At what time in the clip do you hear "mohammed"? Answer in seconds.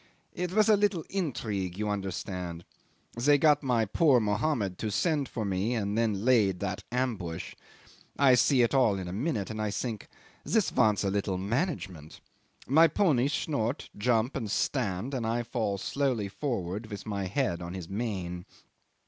4.19-4.79